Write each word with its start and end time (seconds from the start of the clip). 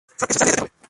সবকিছু 0.19 0.37
চালিয়ে 0.39 0.51
যেতে 0.53 0.63
হবে। 0.63 0.71